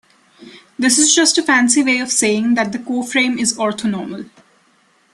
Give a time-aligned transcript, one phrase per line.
[0.79, 4.31] This is just a fancy way of saying that the coframe is "orthonormal".